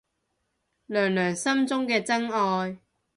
[0.87, 2.79] 娘娘心目中嘅真愛